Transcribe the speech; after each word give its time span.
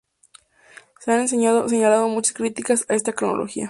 Se 0.99 1.11
han 1.11 1.27
señalado 1.27 2.07
muchas 2.07 2.33
críticas 2.33 2.87
a 2.89 2.95
esta 2.95 3.13
cronología. 3.13 3.59